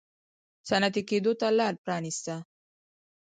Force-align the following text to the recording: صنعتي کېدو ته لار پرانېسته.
صنعتي 0.67 1.01
کېدو 1.09 1.31
ته 1.39 1.47
لار 1.57 1.73
پرانېسته. 1.83 2.35